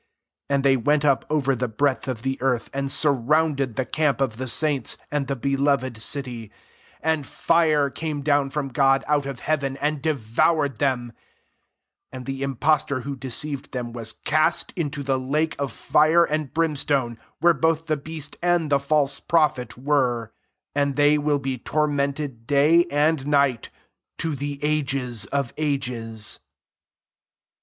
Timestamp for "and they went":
0.55-1.05